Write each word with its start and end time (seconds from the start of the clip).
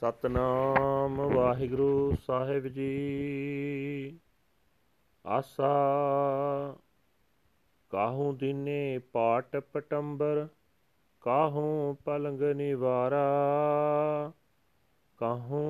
ਸਤਨਾਮ 0.00 1.20
ਵਾਹਿਗੁਰੂ 1.20 2.16
ਸਾਹਿਬ 2.26 2.66
ਜੀ। 2.66 4.20
ਆਸਾ 5.26 5.72
ਕਾਹੂ 7.90 8.32
ਦਿਨੇ 8.32 8.98
ਪਾਟ 8.98 9.56
ਪਟੰਬਰ, 9.56 10.48
ਕਾਹੂ 11.20 11.96
ਪਲੰਗ 12.04 12.42
ਨਿਵਾਰਾ, 12.42 13.24
ਕਾਹੂ 15.18 15.60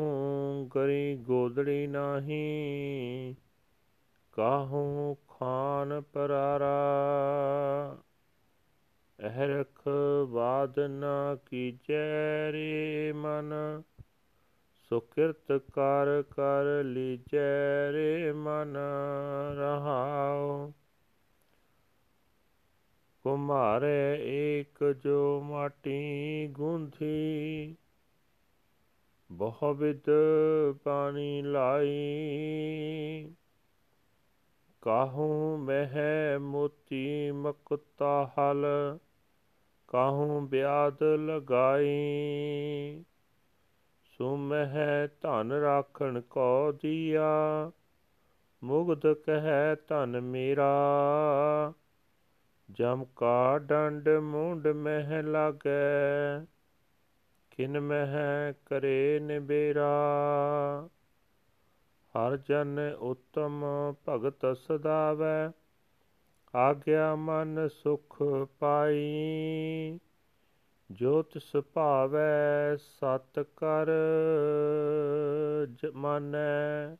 ਗਰੀ 0.77 1.17
ਗੋਦੜੀ 1.17 1.87
ਨਾਹੀ, 1.87 3.37
ਕਾਹੂ 4.33 5.17
ਖਾਨ 5.29 6.01
ਪਰਾਰਾ। 6.01 6.77
ਇਹ 9.21 9.39
ਰਖ 9.39 9.89
ਬਾਦ 10.29 10.79
ਨਾ 10.79 11.39
ਕੀਜੈ 11.47 12.53
ਰੇ 12.53 13.13
ਮਨ 13.13 13.83
सो 14.91 15.01
कर 15.01 16.23
कर 16.23 16.83
लीजै 16.85 17.93
रे 17.93 18.33
मन 18.33 18.75
रहाओ। 19.59 20.73
कुमारे 23.23 24.15
एक 24.33 25.01
जो 25.05 25.41
माटी 25.41 26.01
गूंथी, 26.49 27.77
बहुविध 29.33 30.03
पानी 30.85 31.43
लाई। 31.43 31.95
काहू 34.83 35.57
मह 35.57 35.95
मोती 36.39 37.33
मकता 37.33 38.35
हल, 38.39 38.63
काहू 39.89 40.41
ब्याद 40.41 40.99
लगाई। 41.03 41.97
ਸੁਮਹਿ 44.21 45.09
ਧਨ 45.21 45.53
ਰਾਖਣ 45.53 46.21
ਕੋ 46.21 46.73
ਦੀਆ, 46.73 47.71
ਮੁਗਧ 48.65 49.13
ਕਹਿ 49.13 49.77
ਧਨ 49.89 50.21
ਮੇਰਾ। 50.21 50.73
ਜਮ 52.71 53.05
ਕਾ 53.17 53.59
ਡੰਡ 53.59 54.09
ਮੁੰਡ 54.09 54.69
ਮਹਿ 54.69 55.23
ਲਾਗੈ, 55.23 56.45
ਕਿਨ 57.51 57.81
ਮਹਿ 57.81 58.53
ਕਰੇ 58.67 59.21
ਨਿਬੇਰਾ। 59.23 59.91
ਹਰ 62.15 62.37
ਜਨ 62.37 62.97
ਉਤਮ 63.01 63.65
ਭਗਤ 64.09 64.57
ਸਦਾਵੈ, 64.57 65.51
ਆਗਿਆ 66.55 67.15
ਮਨ 67.15 67.69
ਸੁਖ 67.69 68.23
ਪਾਈ। 68.59 69.99
ਜੋ 70.91 71.23
ਤਿਸ 71.23 71.57
ਭਾਵੈ 71.57 72.77
ਸਤ 72.77 73.47
ਕਰ 73.57 73.91
ਮਨੈ, 75.95 76.97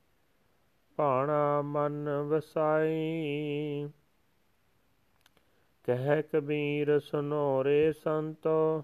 ਭਾਣਾ 0.97 1.63
ਮਨ 1.63 2.09
ਵਸਾਈ। 2.29 3.89
ਕਹਿ 5.85 6.23
ਕਬੀਰ 6.23 6.99
ਸੁਨੋ 6.99 7.65
ਰੇ 7.65 7.93
ਸੰਤੋ, 7.93 8.83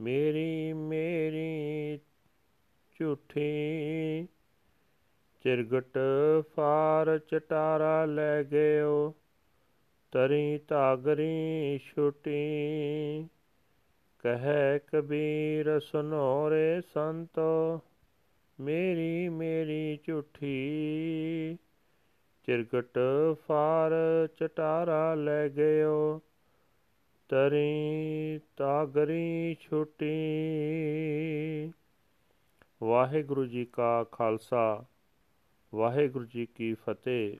ਮੇਰੀ 0.00 0.72
ਮੇਰੀ 0.72 1.98
ਝੂਠੀ। 3.00 4.28
ਚਿਰਗਟ 5.44 5.98
ਫਾਰ 6.56 7.18
ਚਟਾਰਾ 7.18 8.04
ਲੈ 8.04 8.42
ਗਇਓ 8.42 9.14
ਤਰੀ 10.12 10.58
ਤਾਗਰੀ 10.58 11.78
ਛੁਟੀ। 11.78 13.28
ਕਹੈ 14.24 14.78
ਕਬੀਰ 14.78 15.80
ਸੁਨੋ 15.80 16.50
ਰੇ 16.50 16.80
ਸੰਤੋ, 16.80 17.80
ਮੇਰੀ 18.60 19.28
ਮੇਰੀ 19.28 19.98
ਝੂਠੀ। 20.06 21.58
ਚਿਰਗਟ 22.46 22.98
ਫਾਰ 23.48 23.92
ਚਟਾਰਾ 24.26 25.14
ਲੈ 25.14 25.48
ਗਇਓ, 25.48 26.20
ਤਰੀ 27.28 28.40
ਤਾਗਰੀ 28.56 29.56
ਛੁਟੀ। 29.60 30.12
ਵਾਹਿਗੁਰੂ 32.82 33.46
ਜੀ 33.46 33.64
ਕਾ 33.64 34.04
ਖਾਲਸਾ, 34.04 34.84
ਵਾਹਿਗੁਰੂ 35.74 36.24
ਜੀ 36.24 36.46
ਕੀ 36.46 36.74
ਫਤਿਹ। 36.74 37.36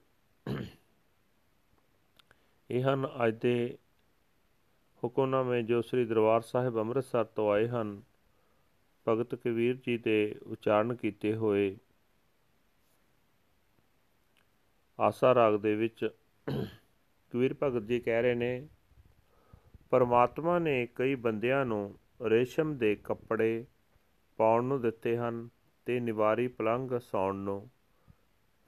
ਇਹ 2.71 2.83
ਹਨ 2.83 3.09
ਅੱਜ 3.27 3.35
ਦੇ 3.35 3.79
ਹੁਕਮਨਾਮੇ 5.05 5.63
ਜੋ 5.63 5.83
ਸ੍ਰੀ 5.83 6.05
ਦਰਬਾਰ 6.05 6.41
ਸਾਹਿਬ 6.41 6.79
ਅੰਮ੍ਰਿਤਸਰ 6.79 7.25
ਤੋਂ 7.25 7.53
ਆਏ 7.53 7.69
ਹਨ, 7.69 8.03
ਭਗਤ 9.07 9.35
ਕਬੀਰ 9.35 9.77
ਜੀ 9.77 9.99
ਦੇ 9.99 10.35
ਉਚਾਰਨ 10.47 10.95
ਕੀਤੇ 10.95 11.35
ਹੋਏ। 11.35 11.77
ਆਸਾ 15.01 15.35
ਰਾਗ 15.35 15.55
ਦੇ 15.55 15.75
ਵਿੱਚ 15.75 16.09
ਕਬੀਰ 17.33 17.55
ਭਗਤ 17.63 17.83
ਜੀ 17.83 18.01
ਕਹਿ 18.01 18.23
ਰਹੇ 18.23 18.35
ਨੇ, 18.35 18.69
ਪਰਮਾਤਮਾ 19.91 20.59
ਨੇ 20.59 20.87
ਕਈ 20.95 21.15
ਬੰਦਿਆਂ 21.15 21.67
ਨੂੰ 21.67 21.99
ਰੇਸ਼ਮ 22.23 22.77
ਦੇ 22.77 22.97
ਕੱਪੜੇ 22.97 23.65
ਪਾਉਣ 24.37 24.65
ਨੂੰ 24.65 24.81
ਦਿੱਤੇ 24.81 25.17
ਹਨ 25.17 25.49
ਤੇ 25.87 26.01
ਨਿਵਾਰੀ 26.01 26.49
ਪਲੰਗ 26.49 26.99
ਸੌਣ 26.99 27.35
ਨੂੰ, 27.35 27.71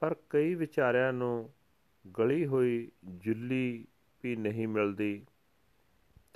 ਪਰ 0.00 0.14
ਕਈ 0.30 0.54
ਵਿਚਾਰਿਆਂ 0.54 1.12
ਨੂੰ 1.12 1.50
ਗਲੀ 2.18 2.46
ਹੋਈ 2.46 2.90
ਜੁੱਲੀ 3.04 3.86
ਵੀ 4.24 4.36
ਨਹੀਂ 4.36 4.68
ਮਿਲਦੀ। 4.68 5.26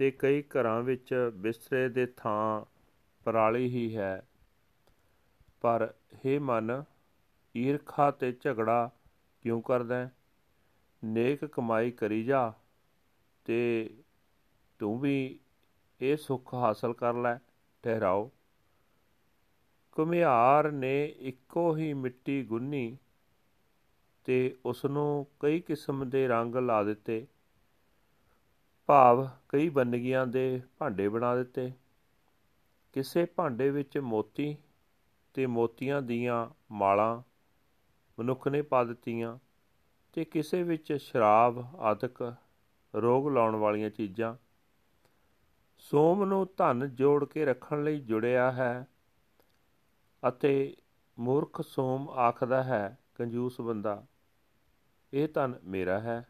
ਤੇ 0.00 0.10
ਕਈ 0.10 0.42
ਘਰਾਂ 0.42 0.82
ਵਿੱਚ 0.82 1.30
ਬਿਸਤਰੇ 1.34 1.88
ਦੇ 1.88 2.06
ਥਾਂ 2.06 2.64
ਪਰਾਲੀ 3.24 3.66
ਹੀ 3.66 3.96
ਹੈ। 3.96 4.26
ਪਰ 5.60 5.94
हे 6.14 6.40
ਮਨ, 6.40 6.84
ਈਰਖਾ 7.56 8.10
ਤੇ 8.10 8.32
ਝਗੜਾ 8.32 8.90
ਕਿਉਂ 9.42 9.62
ਕਰਦਾ 9.62 10.10
ਨੇਕ 11.04 11.44
ਕਮਾਈ 11.44 11.90
ਕਰੀ 11.90 12.24
ਜਾ 12.24 12.52
ਤੇ 13.44 13.90
ਤੂੰ 14.78 15.00
ਵੀ 15.00 15.40
ਇਹ 16.00 16.16
ਸੁੱਖ 16.16 16.54
ਹਾਸਲ 16.54 16.92
ਕਰ 16.92 17.14
ਲੈ, 17.14 17.38
ਠਹਿਰਾਓ। 17.82 18.30
ਕੁਮਿਆਰ 19.92 20.72
ਨੇ 20.72 21.14
ਇੱਕੋ 21.18 21.76
ਹੀ 21.76 21.92
ਮਿੱਟੀ 21.92 22.44
ਗੁੰਨੀ 22.44 22.96
ਤੇ 24.24 24.56
ਉਸ 24.66 24.84
ਨੂੰ 24.84 25.26
ਕਈ 25.40 25.60
ਕਿਸਮ 25.60 26.10
ਦੇ 26.10 26.28
ਰੰਗ 26.28 26.54
ਲਾ 26.54 26.82
ਦਿੱਤੇ। 26.82 27.26
ਭਾਵ 28.90 29.28
ਕਈ 29.48 29.68
ਬੰਨਗੀਆਂ 29.68 30.26
ਦੇ 30.26 30.62
ਭਾਂਡੇ 30.78 31.08
ਬਣਾ 31.08 31.36
ਦਿੱਤੇ। 31.36 31.72
ਕਿਸੇ 32.92 33.24
ਭਾਂਡੇ 33.24 33.70
ਵਿੱਚ 33.70 33.98
ਮੋਤੀ 33.98 34.56
ਤੇ 35.34 35.46
ਮੋਤੀਆਂ 35.46 36.02
ਦੀਆਂ 36.02 36.50
ਮਾਲਾਂ 36.72 37.22
ਮਨੁੱਖ 38.18 38.48
ਨੇ 38.48 38.62
ਪਾ 38.62 38.84
ਦਿੱਤੀਆਂ 38.84 39.38
ਤੇ 40.12 40.24
ਕਿਸੇ 40.24 40.62
ਵਿੱਚ 40.62 40.92
ਸ਼ਰਾਬ, 40.92 41.76
ਆਦਿਕ 41.76 42.34
ਰੋਗ 42.94 43.28
ਲਾਉਣ 43.28 43.56
ਵਾਲੀਆਂ 43.56 43.90
ਚੀਜ਼ਾਂ। 43.90 44.36
ਸੋਮ 45.78 46.24
ਨੂੰ 46.24 46.48
ਧਨ 46.56 46.90
ਜੋੜ 46.94 47.24
ਕੇ 47.24 47.44
ਰੱਖਣ 47.44 47.84
ਲਈ 47.84 48.00
ਜੁੜਿਆ 48.00 48.52
ਹੈ 48.52 48.88
ਅਤੇ 50.28 50.76
ਮੂਰਖ 51.18 51.60
ਸੋਮ 51.60 52.08
ਆਖਦਾ 52.08 52.62
ਹੈ, 52.62 52.98
ਕੰਜੂਸ 53.14 53.60
ਬੰਦਾ, 53.60 54.06
ਇਹ 55.12 55.28
ਧਨ 55.34 55.54
ਮੇਰਾ 55.64 56.00
ਹੈ। 56.00 56.29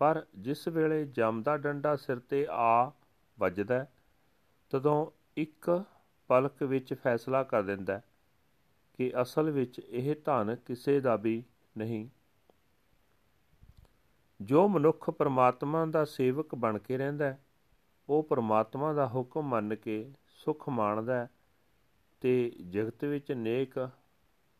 ਪਰ 0.00 0.26
ਜਿਸ 0.38 0.68
ਵੇਲੇ 0.68 1.06
ਜਮ 1.06 1.42
ਦਾ 1.42 1.56
ਡੰਡਾ 1.56 1.96
ਸਿਰ 1.96 2.18
ਤੇ 2.18 2.46
ਆ 2.50 2.92
ਵੱਜਦਾ 3.38 3.86
ਤਦੋਂ 4.70 5.10
ਇੱਕ 5.36 5.84
ਪਲਕ 6.28 6.62
ਵਿੱਚ 6.62 6.94
ਫੈਸਲਾ 6.94 7.42
ਕਰ 7.42 7.62
ਦਿੰਦਾ 7.62 8.00
ਕਿ 8.94 9.12
ਅਸਲ 9.22 9.50
ਵਿੱਚ 9.50 9.78
ਇਹ 9.78 10.16
ਧਨ 10.24 10.56
ਕਿਸੇ 10.56 11.00
ਦਾ 11.00 11.16
ਵੀ 11.16 11.44
ਨਹੀਂ। 11.78 12.08
ਜੋ 14.40 14.68
ਮਨੁੱਖ 14.68 15.10
ਪਰਮਾਤਮਾ 15.10 15.86
ਦਾ 15.86 16.04
ਸੇਵਕ 16.04 16.54
ਬਣ 16.54 16.78
ਕੇ 16.78 16.98
ਰਹਿੰਦਾ 16.98 17.36
ਉਹ 18.08 18.22
ਪਰਮਾਤਮਾ 18.22 18.92
ਦਾ 18.92 19.06
ਹੁਕਮ 19.08 19.42
ਮੰਨ 19.42 19.74
ਕੇ 19.74 20.12
ਸੁਖ 20.28 20.68
ਮਾਣਦਾ 20.68 21.28
ਤੇ 22.20 22.56
ਜਗਤ 22.70 23.04
ਵਿੱਚ 23.04 23.32
ਨੇਕ 23.32 23.88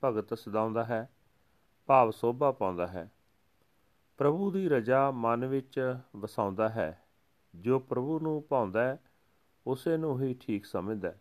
ਭਗਤ 0.05 0.39
ਸਦਾਉਂਦਾ 0.39 0.85
ਹੈ, 0.85 1.11
ਭਾਵ 1.87 2.11
ਸੋਭਾ 2.11 2.53
ਪਾਉਂਦਾ 2.53 2.87
ਹੈ। 2.87 3.11
ਪ੍ਰਭੂ 4.21 4.51
ਦੀ 4.51 4.69
ਰਜਾ 4.69 5.11
ਮਨ 5.11 5.47
ਵਿੱਚ 5.47 5.99
ਵਸਾਉਂਦਾ 6.17 6.69
ਹੈ। 6.69 7.03
ਜੋ 7.55 7.79
ਪ੍ਰਭੂ 7.79 8.21
ਨੂੰ 8.21 8.47
ਭਾਉਂਦਾ 8.49 8.85
ਹੈ, 8.85 8.99
ਉਸੇ 9.67 9.97
ਨੂੰ 9.97 10.23
ਹੀ 10.23 10.35
ਠੀਕ 10.35 10.67
ਸਮਝਦਾ 10.67 11.13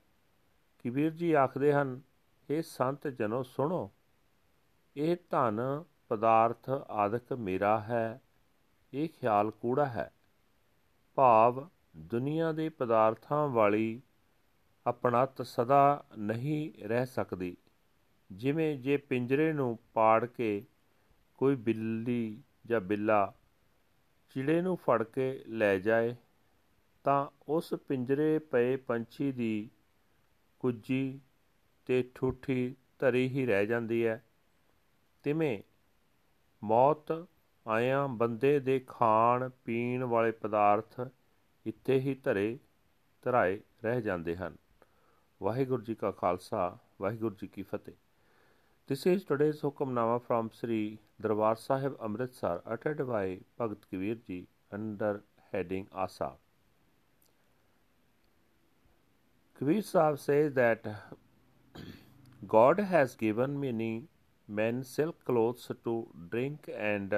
ਕਬੀਰ 0.79 1.11
ਜੀ 1.11 1.33
ਆਖਦੇ 1.33 1.73
ਹਨ 1.73 2.01
ਇਹ 2.49 2.61
ਸੰਤ 2.61 3.07
ਜਨੋ 3.07 3.43
ਸੁਣੋ, 3.43 3.91
ਇਹ 4.97 5.17
ਧਨ, 5.29 5.83
ਪਦਾਰਥ, 6.09 6.69
ਆਦਿਕ 6.69 7.33
ਮੇਰਾ 7.33 7.79
ਹੈ, 7.79 8.21
ਇਹ 8.93 9.09
ਖਿਆਲ 9.09 9.51
ਕੂੜਾ 9.51 9.85
ਹੈ। 9.85 10.13
ਭਾਵ 11.15 11.69
ਦੁਨੀਆ 11.97 12.51
ਦੇ 12.51 12.69
ਪਦਾਰਥਾਂ 12.69 13.47
ਵਾਲੀ 13.47 14.01
ਆਪਣਤ 14.87 15.41
ਸਦਾ 15.41 16.05
ਨਹੀਂ 16.17 16.87
ਰਹਿ 16.87 17.05
ਸਕਦੀ। 17.05 17.57
ਜਿਵੇਂ 18.31 18.77
ਜੇ 18.79 18.97
ਪਿੰਜਰੇ 18.97 19.53
ਨੂੰ 19.53 19.79
ਪਾੜ 19.93 20.25
ਕੇ 20.25 20.65
ਕੋਈ 21.37 21.55
ਬਿੱਲੀ 21.55 22.43
ਜਾਂ 22.65 22.81
ਬਿੱਲਾ 22.81 23.33
ਚਿੜੇ 24.29 24.61
ਨੂੰ 24.61 24.77
ਫੜ 24.77 25.03
ਕੇ 25.03 25.43
ਲੈ 25.47 25.79
ਜਾਏ, 25.79 26.15
ਤਾਂ 27.03 27.27
ਉਸ 27.47 27.73
ਪਿੰਜਰੇ 27.73 28.39
ਪਏ 28.39 28.75
ਪੰਛੀ 28.75 29.31
ਦੀ 29.31 29.69
ਕੁੱਜੀ 30.59 31.21
ਤੇ 31.85 32.11
ਠੂਠੀ 32.15 32.75
ਧਰੀ 32.99 33.27
ਹੀ 33.27 33.45
ਰਹਿ 33.45 33.65
ਜਾਂਦੀ 33.65 34.05
ਹੈ 34.05 34.23
ਤਿਵੇਂ 35.23 35.61
ਮੌਤ 36.63 37.27
ਆਇਆਂ 37.67 38.07
ਬੰਦੇ 38.07 38.59
ਦੇ 38.59 38.79
ਖਾਣ 38.79 39.49
ਪੀਣ 39.49 40.03
ਵਾਲੇ 40.03 40.31
ਪਦਾਰਥ 40.31 41.01
ਇੱਥੇ 41.65 41.99
ਹੀ 41.99 42.15
ਧਰੇ 42.15 42.59
ਧਰਾਏ 43.21 43.61
ਰਹਿ 43.83 44.01
ਜਾਂਦੇ 44.01 44.35
ਹਨ। 44.35 44.55
ਵਾਹਿਗੁਰੂ 45.43 45.83
ਜੀ 45.83 45.95
ਕਾ 45.95 46.11
ਖਾਲਸਾ, 46.11 46.77
ਵਾਹਿਗੁਰੂ 47.01 47.35
ਜੀ 47.35 47.47
ਕੀ 47.47 47.61
ਫਤਿਹ। 47.61 47.93
This 48.89 49.05
is 49.05 49.23
today's 49.23 49.59
Hukamnama 49.61 50.19
from 50.27 50.49
Sri 50.59 50.97
Darbar 51.21 51.55
Sahib 51.63 51.97
Amritsar 52.03 52.63
uttered 52.65 53.07
by 53.07 53.37
Bhagat 53.59 53.83
Kabir 53.91 54.15
Ji 54.27 54.47
under 54.71 55.21
heading 55.51 55.87
Asa. 55.91 56.31
Kabir 59.59 59.83
Sahib 59.83 60.17
says 60.17 60.55
that 60.55 60.89
God 62.47 62.79
has 62.79 63.13
given 63.13 63.59
many 63.59 64.07
men 64.47 64.83
silk 64.83 65.23
clothes 65.23 65.71
to 65.83 66.07
drink 66.31 66.67
and 66.75 67.13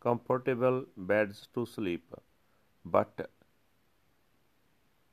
comfortable 0.00 0.86
beds 0.96 1.46
to 1.52 1.66
sleep, 1.66 2.14
but 2.86 3.30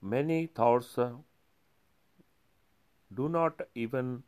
many 0.01 0.45
thoughts 0.45 0.97
do 3.13 3.27
not 3.27 3.59
even 3.75 4.23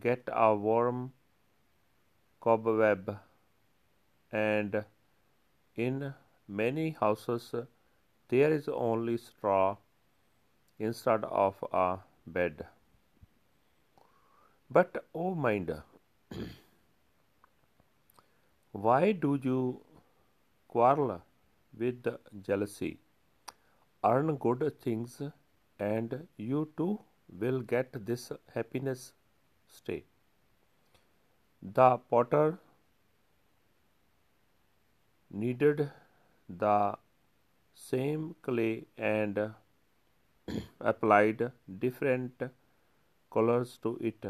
get 0.00 0.28
a 0.32 0.54
warm 0.54 1.12
cobweb, 2.40 3.18
and 4.30 4.84
in 5.76 6.14
many 6.48 6.90
houses 6.90 7.54
there 8.28 8.52
is 8.52 8.68
only 8.68 9.16
straw 9.16 9.76
instead 10.78 11.24
of 11.24 11.62
a 11.72 11.98
bed. 12.26 12.64
But, 14.70 15.04
oh 15.14 15.34
mind, 15.34 15.74
why 18.72 19.12
do 19.12 19.38
you 19.42 19.82
quarrel 20.68 21.20
with 21.78 22.06
jealousy? 22.42 22.98
Earn 24.02 24.36
good 24.36 24.80
things, 24.80 25.20
and 25.78 26.26
you 26.38 26.72
too 26.76 27.00
will 27.28 27.60
get 27.60 28.06
this 28.06 28.32
happiness 28.54 29.12
stay. 29.72 30.04
The 31.62 31.98
potter 32.10 32.58
needed 35.30 35.90
the 36.48 36.96
same 37.74 38.34
clay 38.42 38.84
and 38.98 39.54
applied 40.80 41.50
different 41.78 42.42
colors 43.30 43.78
to 43.82 43.96
it. 44.00 44.24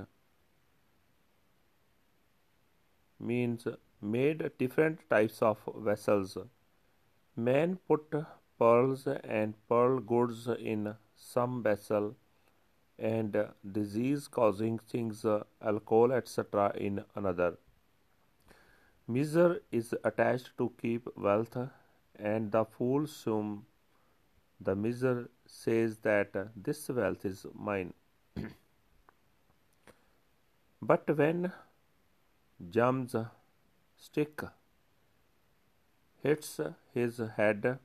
Means 3.18 3.66
made 4.00 4.50
different 4.58 4.98
types 5.08 5.42
of 5.42 5.58
vessels. 5.76 6.36
Man 7.36 7.78
put 7.88 8.14
pearls 8.58 9.06
and 9.06 9.54
pearl 9.68 10.00
goods 10.00 10.48
in 10.58 10.94
some 11.16 11.62
vessel 11.62 12.14
and 12.98 13.36
disease 13.72 14.28
causing 14.28 14.78
things, 14.78 15.24
uh, 15.24 15.42
alcohol, 15.60 16.12
etc., 16.12 16.72
in 16.76 17.04
another. 17.14 17.58
Miser 19.08 19.60
is 19.70 19.94
attached 20.04 20.50
to 20.58 20.72
keep 20.80 21.08
wealth, 21.16 21.56
and 22.16 22.52
the 22.52 22.64
fool 22.64 23.04
assume 23.04 23.66
the 24.60 24.76
miser 24.76 25.28
says 25.44 25.98
that 26.02 26.36
this 26.56 26.88
wealth 26.88 27.24
is 27.24 27.46
mine. 27.54 27.92
but 30.80 31.16
when 31.16 31.52
Jam's 32.70 33.16
stick 33.96 34.42
hits 36.22 36.60
his 36.94 37.20
head, 37.36 37.78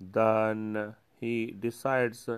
then 0.00 0.94
he 1.20 1.50
decides 1.58 2.28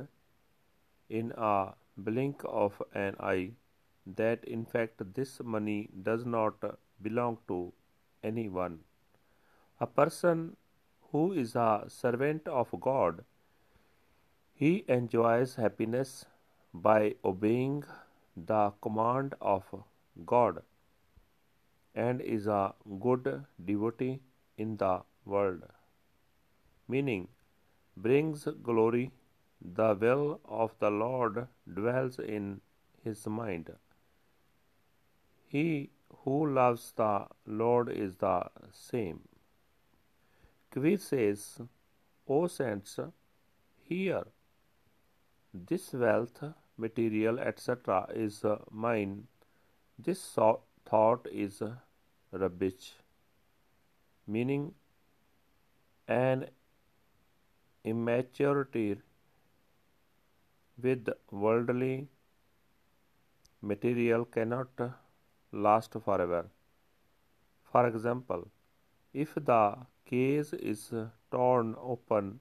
in 1.08 1.32
a 1.36 1.74
blink 1.96 2.42
of 2.44 2.82
an 2.94 3.16
eye 3.18 3.50
that 4.06 4.44
in 4.44 4.64
fact 4.64 5.02
this 5.14 5.40
money 5.42 5.88
does 6.02 6.24
not 6.24 6.54
belong 7.02 7.38
to 7.48 7.72
anyone. 8.22 8.78
A 9.80 9.86
person 9.86 10.56
who 11.12 11.32
is 11.32 11.54
a 11.56 11.84
servant 11.88 12.46
of 12.46 12.68
God, 12.80 13.24
he 14.54 14.84
enjoys 14.88 15.54
happiness 15.54 16.24
by 16.74 17.14
obeying 17.24 17.84
the 18.36 18.72
command 18.80 19.34
of 19.40 19.64
God 20.26 20.62
and 21.94 22.20
is 22.20 22.46
a 22.46 22.74
good 23.00 23.44
devotee 23.64 24.20
in 24.56 24.76
the 24.76 25.02
world. 25.24 25.62
Meaning, 26.88 27.28
brings 28.02 28.46
glory, 28.62 29.10
the 29.60 29.94
will 29.94 30.40
of 30.44 30.72
the 30.78 30.90
Lord 30.90 31.46
dwells 31.72 32.18
in 32.18 32.60
his 33.02 33.26
mind. 33.26 33.70
He 35.46 35.90
who 36.24 36.46
loves 36.52 36.92
the 36.96 37.26
Lord 37.46 37.90
is 37.90 38.14
the 38.16 38.50
same. 38.72 39.20
Kabir 40.70 40.98
says, 40.98 41.60
O 42.28 42.46
saints, 42.46 42.98
hear, 43.82 44.24
this 45.52 45.92
wealth, 45.92 46.42
material, 46.76 47.38
etc., 47.38 48.06
is 48.14 48.44
mine. 48.70 49.26
This 49.98 50.22
thought 50.84 51.26
is 51.32 51.62
rubbish, 52.30 52.92
meaning 54.26 54.74
an 56.06 56.46
immaturity 57.84 58.98
with 60.82 61.08
worldly 61.30 62.08
material 63.60 64.24
cannot 64.24 64.68
last 65.52 65.92
forever. 66.04 66.46
For 67.72 67.86
example, 67.86 68.48
if 69.12 69.34
the 69.34 69.76
case 70.06 70.52
is 70.52 70.92
torn 71.30 71.74
open 71.78 72.40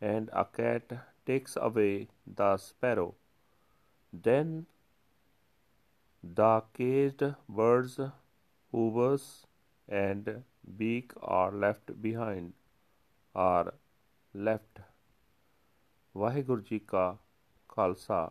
and 0.00 0.30
a 0.32 0.44
cat 0.44 0.92
takes 1.26 1.56
away 1.56 2.08
the 2.26 2.56
sparrow, 2.56 3.14
then 4.12 4.66
the 6.22 6.62
caged 6.74 7.34
birds, 7.48 8.00
hoovers, 8.72 9.46
and 9.88 10.44
beak 10.76 11.12
are 11.22 11.52
left 11.52 12.00
behind, 12.00 12.52
are 13.34 13.74
left. 14.38 14.80
Waheguru 16.16 16.60
ji 16.60 16.78
ਕਾ 16.78 17.16
ਖਾਲਸਾ 17.68 18.30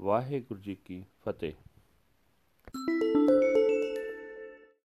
ਵਾਹਿਗੁਰੂ 0.00 0.60
ਜੀ 0.60 0.74
ਕੀ 0.74 1.04
ਫਤਿਹ। 1.22 1.69